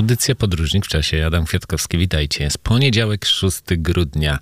[0.00, 1.26] Audycja Podróżnik w czasie.
[1.26, 2.44] Adam Kwiatkowski, witajcie.
[2.44, 4.38] Jest poniedziałek, 6 grudnia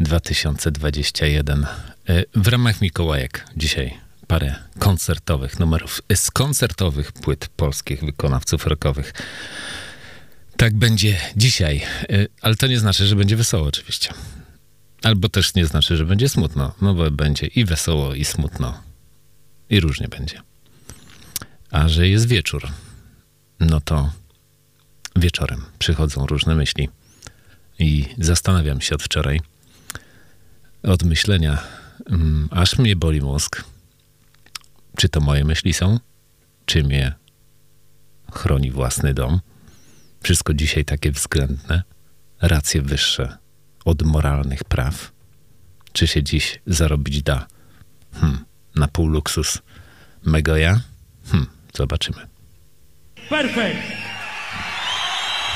[0.00, 1.66] 2021.
[2.08, 9.12] E, w ramach Mikołajek dzisiaj parę koncertowych numerów z koncertowych płyt polskich wykonawców rockowych.
[10.56, 14.14] Tak będzie dzisiaj, e, ale to nie znaczy, że będzie wesoło oczywiście.
[15.02, 18.82] Albo też nie znaczy, że będzie smutno, no bo będzie i wesoło, i smutno.
[19.70, 20.40] I różnie będzie.
[21.70, 22.68] A że jest wieczór,
[23.60, 24.23] no to
[25.16, 26.88] wieczorem przychodzą różne myśli
[27.78, 29.40] i zastanawiam się od wczoraj,
[30.82, 31.62] od myślenia,
[32.10, 33.64] um, aż mnie boli mózg.
[34.96, 35.98] Czy to moje myśli są?
[36.66, 37.14] Czy mnie
[38.32, 39.40] chroni własny dom?
[40.22, 41.82] Wszystko dzisiaj takie względne,
[42.42, 43.36] racje wyższe
[43.84, 45.12] od moralnych praw.
[45.92, 47.46] Czy się dziś zarobić da?
[48.12, 49.58] Hmm, na pół luksus
[50.24, 50.80] mego ja?
[51.24, 52.26] Hmm, zobaczymy.
[53.28, 54.13] Perfekt!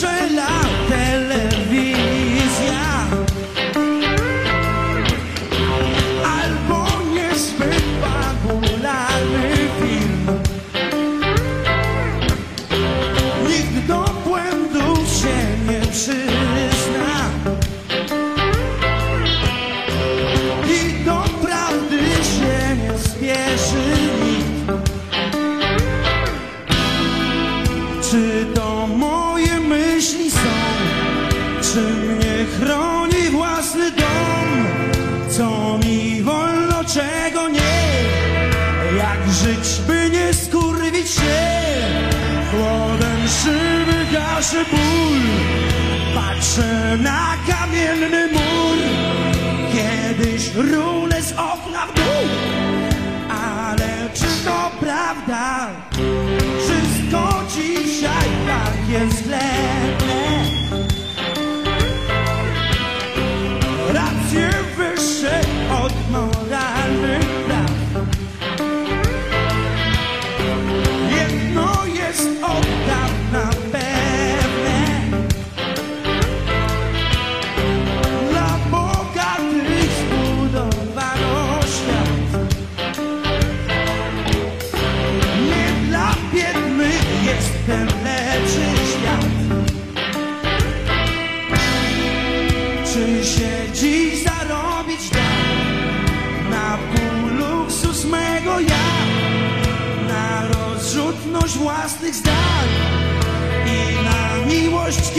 [0.00, 0.63] trailer.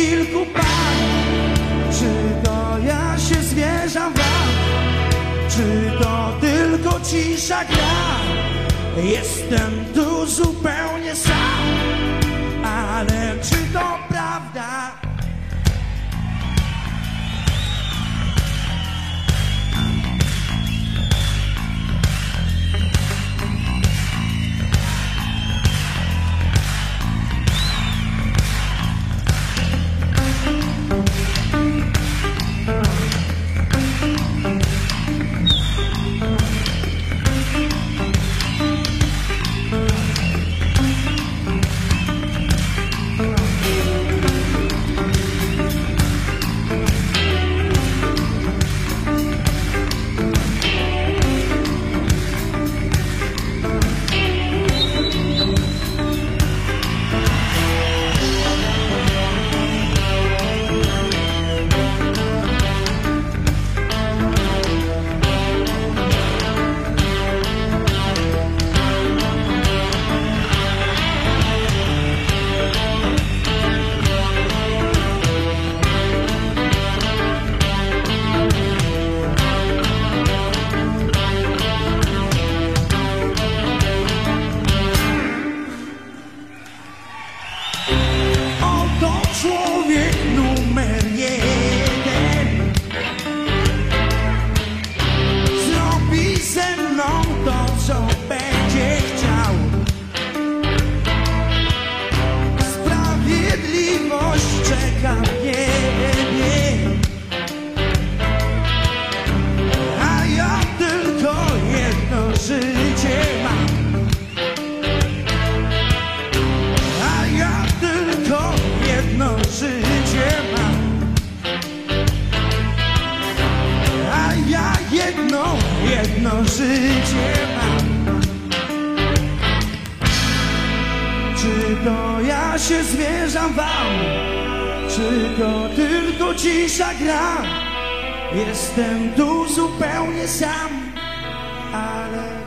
[0.06, 0.96] Kilku par
[2.00, 2.12] Czy
[2.44, 4.50] to ja się zwierzam wam
[5.50, 8.06] Czy to tylko cisza gra?
[9.04, 11.66] Jestem tu zupełnie sam,
[12.63, 13.55] ale czy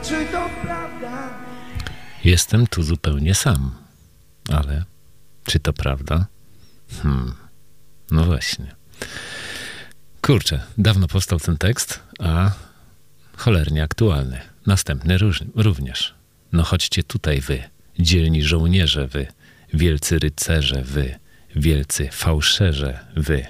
[0.09, 1.29] Czy to prawda?
[2.23, 3.71] Jestem tu zupełnie sam.
[4.53, 4.83] Ale
[5.45, 6.25] czy to prawda?
[7.01, 7.33] Hmm.
[8.11, 8.75] No właśnie.
[10.21, 12.51] Kurczę, dawno powstał ten tekst, a
[13.37, 14.41] cholernie aktualny.
[14.65, 15.17] Następny
[15.55, 16.13] również.
[16.51, 17.63] No chodźcie tutaj wy,
[17.99, 19.27] dzielni żołnierze wy,
[19.73, 21.19] wielcy rycerze wy,
[21.55, 23.45] wielcy fałszerze wy.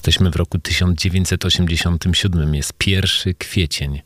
[0.00, 4.00] Jesteśmy w roku 1987, jest 1 kwiecień,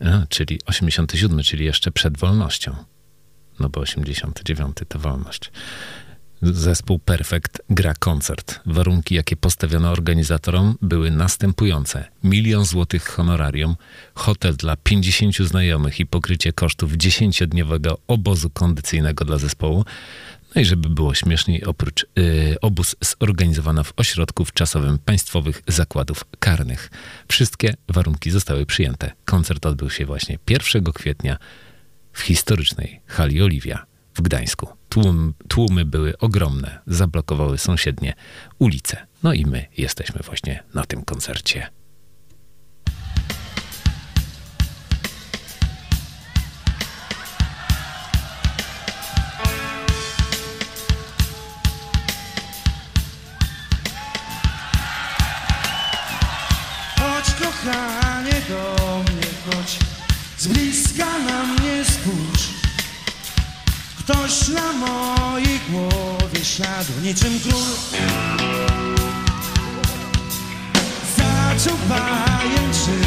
[0.00, 2.76] a, czyli 87, czyli jeszcze przed wolnością.
[3.60, 5.50] No bo 89 to wolność.
[6.42, 8.60] Zespół Perfect gra koncert.
[8.66, 13.76] Warunki, jakie postawiono organizatorom, były następujące: milion złotych honorarium,
[14.14, 19.84] hotel dla 50 znajomych i pokrycie kosztów 10-dniowego obozu kondycyjnego dla zespołu.
[20.56, 26.90] No i żeby było śmieszniej, oprócz yy, obóz zorganizowano w ośrodku wczasowym państwowych zakładów karnych.
[27.28, 29.12] Wszystkie warunki zostały przyjęte.
[29.24, 31.38] Koncert odbył się właśnie 1 kwietnia
[32.12, 34.68] w historycznej hali Oliwia w Gdańsku.
[34.88, 38.14] Tłum, tłumy były ogromne, zablokowały sąsiednie
[38.58, 39.06] ulice.
[39.22, 41.66] No i my jesteśmy właśnie na tym koncercie.
[66.56, 67.62] Siadł niczym król.
[71.16, 73.05] Zaczął pajęczyny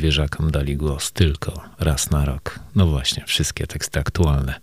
[0.00, 2.60] zwierzakom dali głos tylko raz na rok.
[2.74, 4.60] No właśnie, wszystkie teksty aktualne.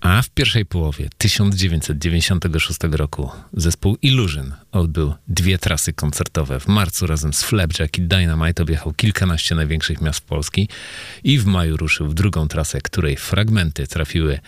[0.00, 6.60] A w pierwszej połowie 1996 roku zespół Illusion odbył dwie trasy koncertowe.
[6.60, 10.68] W marcu razem z Flapjack i Dynamite objechał kilkanaście największych miast Polski
[11.24, 14.40] i w maju ruszył w drugą trasę, której fragmenty trafiły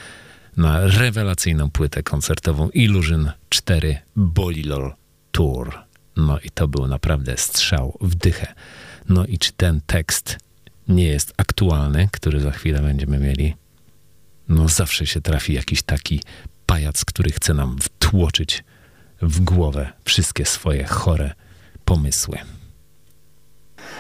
[0.57, 4.93] na rewelacyjną płytę koncertową Illusion 4 Bolilol
[5.33, 5.79] Tour.
[6.17, 8.55] No i to był naprawdę strzał w dychę.
[9.09, 10.37] No i czy ten tekst
[10.89, 13.55] nie jest aktualny, który za chwilę będziemy mieli?
[14.49, 16.21] No zawsze się trafi jakiś taki
[16.67, 18.65] pajac, który chce nam wtłoczyć
[19.23, 21.35] w głowę wszystkie swoje chore
[21.85, 22.39] pomysły.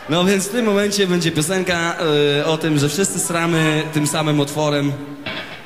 [0.08, 1.96] No więc w tym momencie będzie piosenka
[2.40, 4.92] y, o tym, że wszyscy sramy tym samym otworem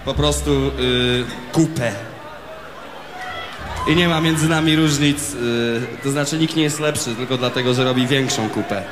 [0.04, 1.92] po prostu y, kupę.
[3.88, 7.74] I nie ma między nami różnic, y, to znaczy nikt nie jest lepszy tylko dlatego,
[7.74, 8.82] że robi większą kupę.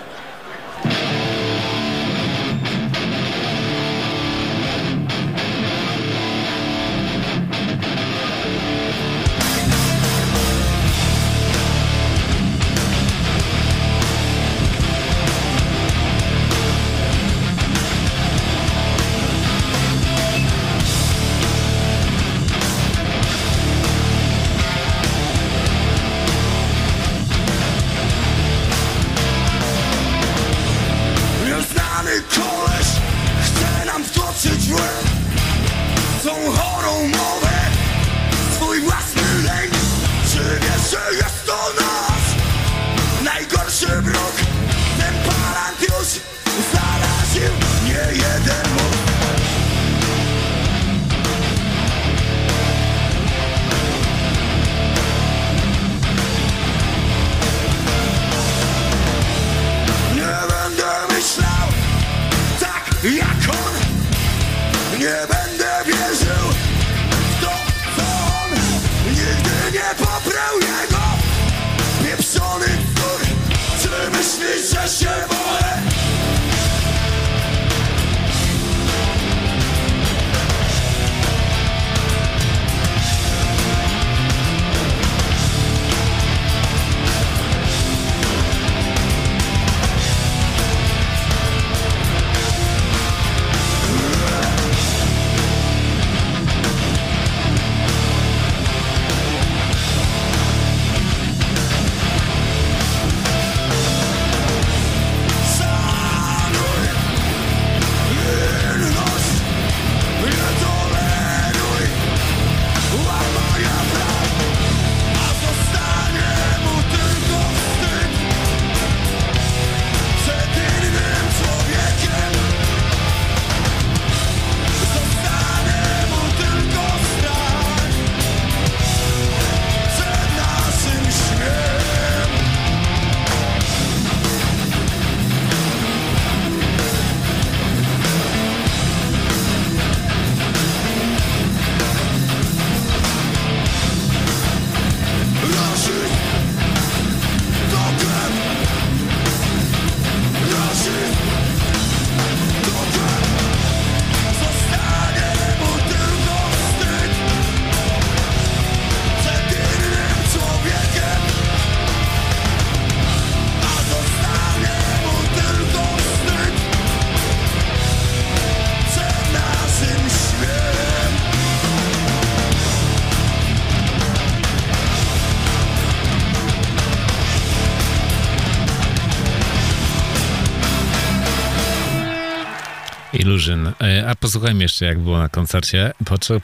[183.12, 183.72] Illusion.
[183.82, 185.92] E, A posłuchajmy jeszcze, jak było na koncercie.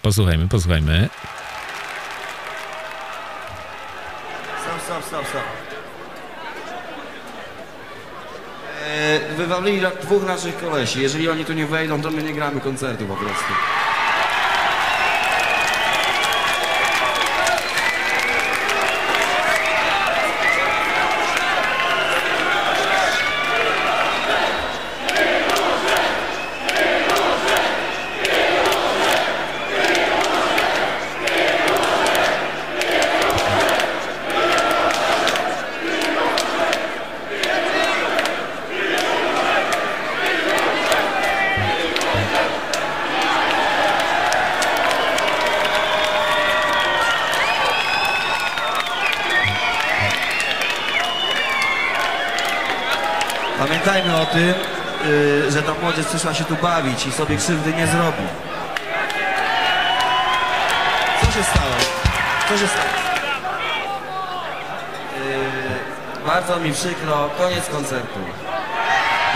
[0.02, 1.08] Posłuchajmy, posłuchajmy.
[4.62, 5.42] Stop, stop, stop, stop.
[8.86, 11.02] Eee, wywalili dwóch naszych kolesi.
[11.02, 13.44] Jeżeli oni tu nie wejdą, to my nie gramy koncertu po prostu.
[54.26, 54.54] Tym,
[55.06, 58.22] y, że ta młodzież przyszła się tu bawić i sobie krzywdy nie zrobi.
[61.20, 61.74] Co się stało?
[62.48, 62.88] Co się stało?
[66.24, 68.18] Y, bardzo mi przykro, koniec koncertu.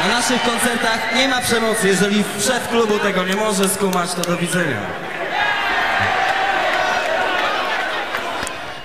[0.03, 1.88] Na naszych koncertach nie ma przemocy.
[1.88, 4.81] Jeżeli szef klubu tego nie może skumać, to do widzenia.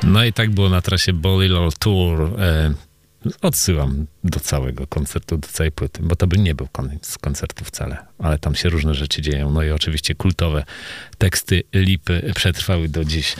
[0.03, 2.29] No i tak było na trasie Bolilol Tour.
[3.41, 7.97] Odsyłam do całego koncertu, do całej płyty, bo to by nie był koniec koncertu wcale,
[8.19, 9.51] ale tam się różne rzeczy dzieją.
[9.51, 10.63] No i oczywiście kultowe
[11.17, 13.35] teksty Lipy przetrwały do dziś.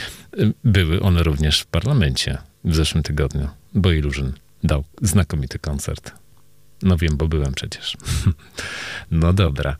[0.64, 4.32] Były one również w parlamencie w zeszłym tygodniu, bo Ilużyn
[4.64, 6.12] dał znakomity koncert.
[6.82, 7.96] No wiem, bo byłem przecież.
[9.10, 9.76] no dobra.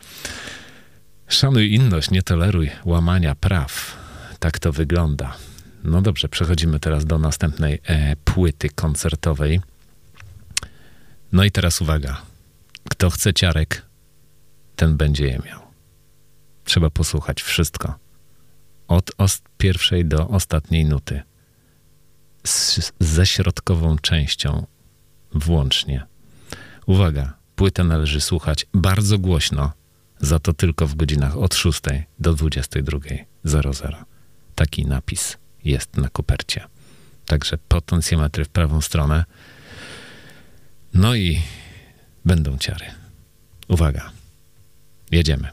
[1.27, 3.97] Szanuj inność, nie toleruj łamania praw.
[4.39, 5.37] Tak to wygląda.
[5.83, 9.61] No dobrze, przechodzimy teraz do następnej e, płyty koncertowej.
[11.35, 12.21] No i teraz uwaga.
[12.89, 13.85] Kto chce ciarek,
[14.75, 15.61] ten będzie je miał.
[16.63, 17.95] Trzeba posłuchać wszystko.
[18.87, 19.11] Od
[19.57, 21.21] pierwszej do ostatniej nuty.
[22.43, 24.65] Z, ze środkową częścią
[25.33, 26.05] włącznie.
[26.85, 29.71] Uwaga, płytę należy słuchać bardzo głośno,
[30.19, 31.81] za to tylko w godzinach od 6
[32.19, 33.95] do 22.00.
[34.55, 36.67] Taki napis jest na kopercie.
[37.25, 39.25] Także potencjometry w prawą stronę.
[40.95, 41.41] No i
[42.25, 42.85] będą ciary.
[43.67, 44.11] Uwaga,
[45.11, 45.49] jedziemy.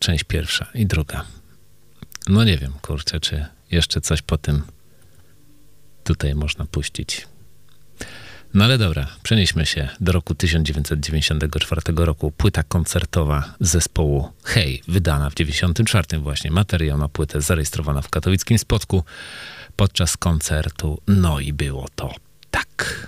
[0.00, 1.24] Część pierwsza i druga.
[2.28, 4.62] No nie wiem, kurczę, czy jeszcze coś po tym
[6.04, 7.26] tutaj można puścić.
[8.54, 12.30] No ale dobra, przenieśmy się do roku 1994 roku.
[12.30, 16.50] Płyta koncertowa zespołu Hej, wydana w 94 właśnie.
[16.50, 19.04] Materiał na płytę zarejestrowana w katowickim Spotku
[19.76, 21.00] podczas koncertu.
[21.06, 22.14] No i było to
[22.50, 23.06] tak.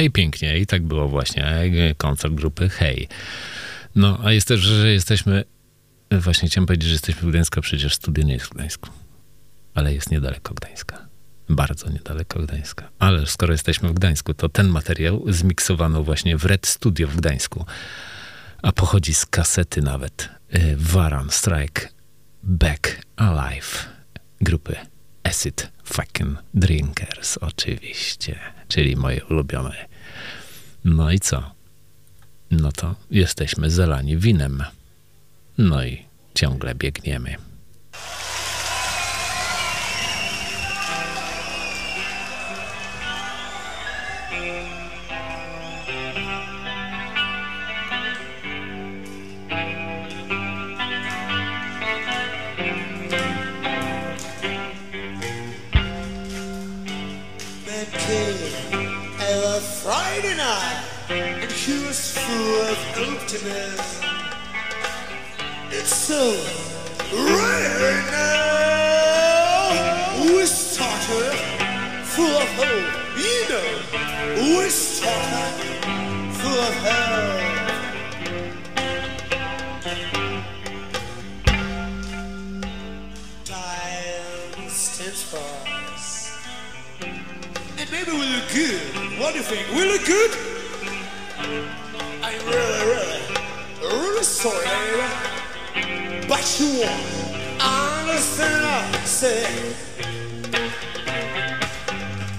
[0.00, 3.08] No i pięknie, i tak było właśnie koncert grupy Hej.
[3.94, 5.44] No, a jest też, że jesteśmy,
[6.10, 8.90] właśnie chciałem powiedzieć, że jesteśmy w Gdańsku, przecież studio nie jest w Gdańsku,
[9.74, 11.08] ale jest niedaleko Gdańska.
[11.48, 12.88] Bardzo niedaleko Gdańska.
[12.98, 17.64] Ale skoro jesteśmy w Gdańsku, to ten materiał zmiksowano właśnie w Red Studio w Gdańsku,
[18.62, 21.88] a pochodzi z kasety nawet y, Varan Strike
[22.42, 23.88] Back Alive
[24.40, 24.76] grupy
[25.22, 28.38] Acid Fucking Drinkers, oczywiście,
[28.68, 29.89] czyli moje ulubione.
[30.84, 31.50] No i co?
[32.50, 34.62] No to jesteśmy zelani winem.
[35.58, 36.04] No i
[36.34, 37.36] ciągle biegniemy.
[63.32, 63.44] It's
[65.94, 66.34] so
[67.12, 69.70] right now.
[70.24, 71.38] We started
[72.06, 73.70] full of hope, you know.
[74.34, 75.84] We started
[76.34, 77.40] full of hope.
[83.44, 85.44] Time stands for
[85.94, 86.32] us.
[87.78, 89.20] And maybe we look good.
[89.20, 89.68] What do you think?
[89.70, 90.49] We look good?
[92.32, 93.20] I'm really, really,
[93.82, 96.26] really sorry, baby.
[96.28, 99.42] But you won't understand I say.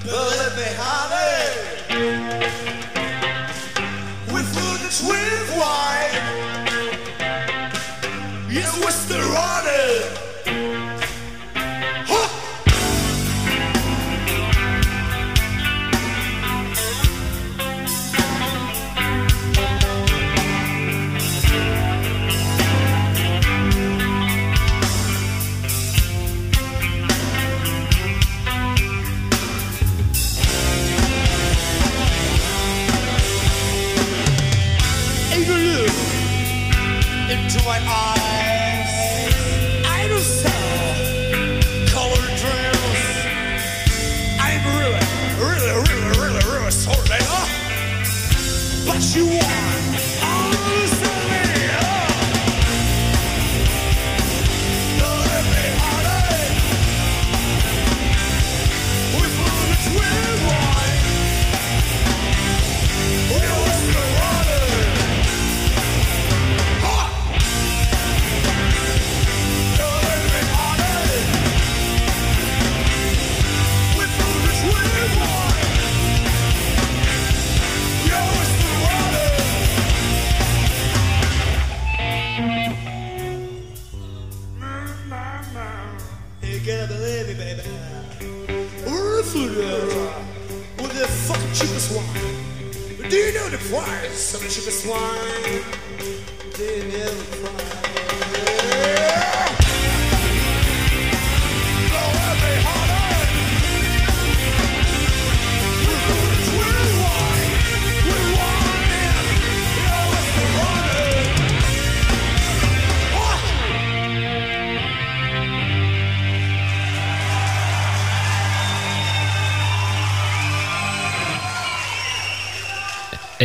[0.06, 1.44] Believe me, honey.
[4.34, 6.16] We food that's with wine.
[8.50, 10.21] Yes, we're still running.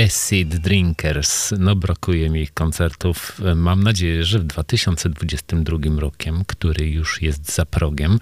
[0.05, 1.55] Acid Drinkers.
[1.59, 3.41] No brakuje mi ich koncertów.
[3.55, 8.19] Mam nadzieję, że w 2022 rokiem, który już jest za progiem,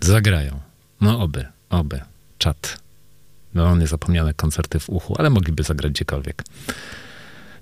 [0.00, 0.60] zagrają.
[1.00, 2.00] No oby, oby.
[2.38, 2.80] Czat.
[3.54, 6.44] No niezapomniane koncerty w uchu, ale mogliby zagrać gdziekolwiek.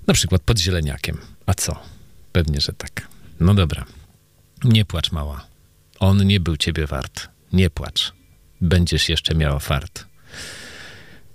[0.07, 1.17] Na przykład pod Zieleniakiem.
[1.45, 1.79] A co?
[2.31, 3.07] Pewnie, że tak.
[3.39, 3.85] No dobra.
[4.63, 5.45] Nie płacz, mała.
[5.99, 7.27] On nie był ciebie wart.
[7.53, 8.13] Nie płacz.
[8.61, 10.08] Będziesz jeszcze miała fart.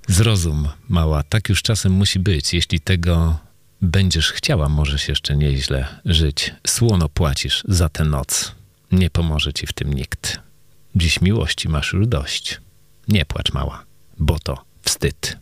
[0.09, 2.55] Zrozum, mała, tak już czasem musi być.
[2.55, 3.39] Jeśli tego
[3.83, 6.55] będziesz chciała, możesz jeszcze nieźle żyć.
[6.67, 8.53] Słono płacisz za tę noc.
[8.93, 10.39] Nie pomoże ci w tym nikt.
[10.97, 12.61] Dziś miłości masz już dość.
[13.09, 13.85] Nie płacz, mała,
[14.19, 15.37] bo to wstyd.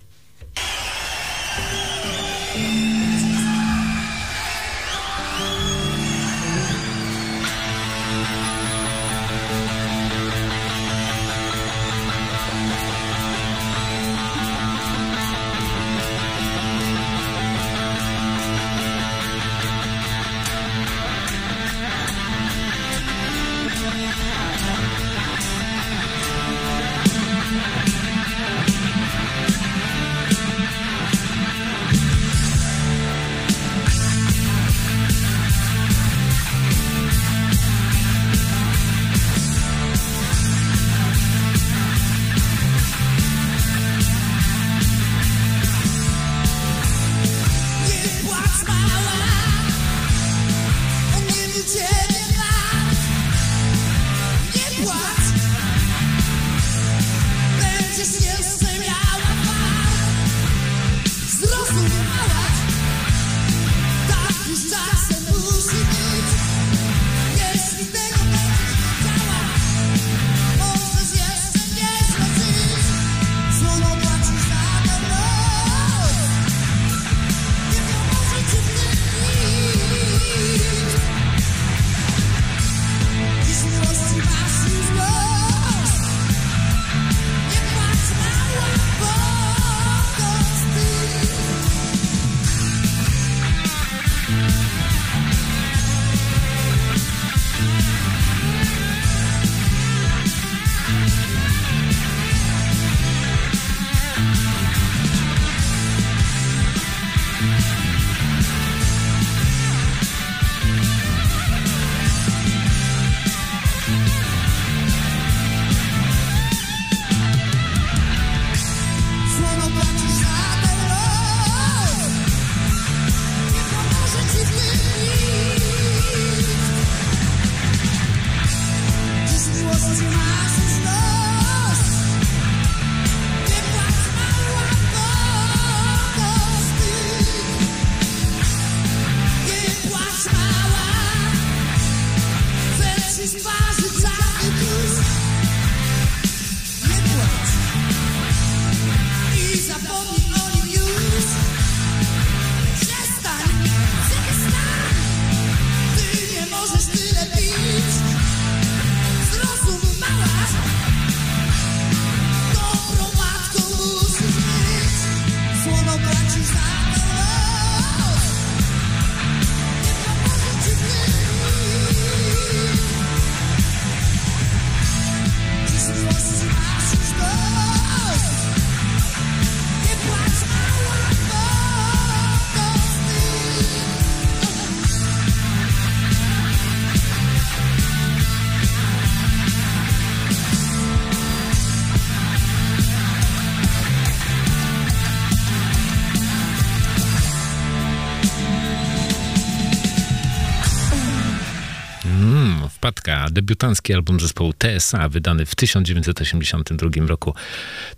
[203.32, 207.34] Debiutancki album zespołu TSA, wydany w 1982 roku.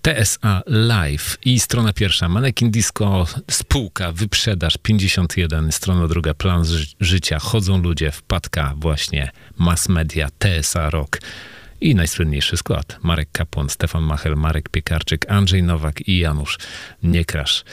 [0.03, 7.39] TSA Live i strona pierwsza, Manekin Disco, spółka, wyprzedaż 51, strona druga, plan ży- życia,
[7.39, 11.21] chodzą ludzie, Wpadka, właśnie, mass media, TSA Rock.
[11.81, 12.99] I najsłynniejszy skład.
[13.03, 16.59] Marek Kapłon, Stefan Machel, Marek Piekarczyk, Andrzej Nowak i Janusz
[17.03, 17.65] Niekrasz.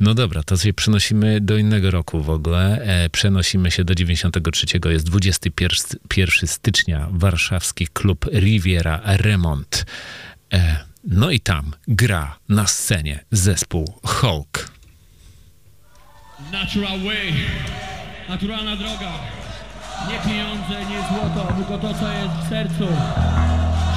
[0.00, 2.82] No dobra, to się przenosimy do innego roku w ogóle.
[2.82, 4.66] E, przenosimy się do 93.
[4.84, 7.08] Jest 21 stycznia.
[7.10, 9.84] Warszawski klub Riviera Remont.
[10.52, 14.70] E, no i tam gra na scenie zespół Hulk.
[16.52, 17.32] Natural way.
[18.28, 19.12] Naturalna droga.
[20.08, 22.86] Nie pieniądze, nie złoto, tylko to, co jest w sercu.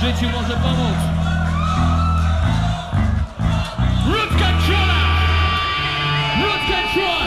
[0.02, 1.25] Życiu może pomóc.
[6.66, 7.25] Control!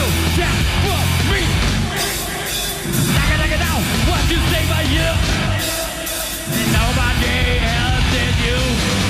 [0.00, 0.12] I'll do
[0.82, 1.42] for me.
[3.14, 3.80] Knock it, knock it down.
[4.08, 5.08] What you say about you?
[6.72, 9.09] Nobody else did you.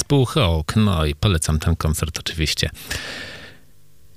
[0.00, 0.76] Zespół Hawk.
[0.76, 2.70] No i polecam ten koncert oczywiście.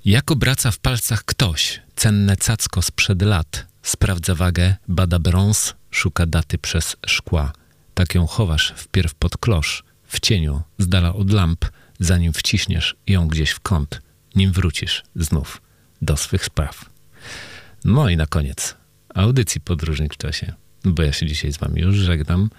[0.05, 6.57] Jak obraca w palcach ktoś cenne cacko sprzed lat, sprawdza wagę, bada brąz, szuka daty
[6.57, 7.53] przez szkła.
[7.93, 11.65] Tak ją chowasz wpierw pod klosz, w cieniu, z dala od lamp,
[11.99, 14.01] zanim wciśniesz ją gdzieś w kąt,
[14.35, 15.61] nim wrócisz znów
[16.01, 16.89] do swych spraw.
[17.85, 18.75] No i na koniec
[19.15, 20.53] audycji Podróżnik w czasie,
[20.83, 22.49] bo ja się dzisiaj z wami już żegnam.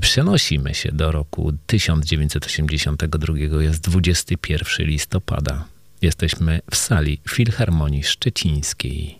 [0.00, 5.64] Przenosimy się do roku 1982, jest 21 listopada.
[6.02, 9.18] Jesteśmy w sali Filharmonii Szczecińskiej.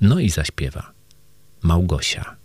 [0.00, 0.92] No i zaśpiewa
[1.62, 2.36] Małgosia.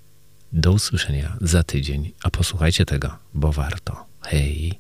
[0.53, 4.05] Do usłyszenia za tydzień, a posłuchajcie tego, bo warto.
[4.21, 4.79] Hej!